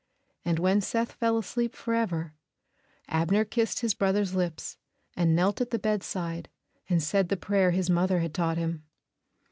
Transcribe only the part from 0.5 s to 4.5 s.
when Seth fell asleep forever, Abner kissed his brother's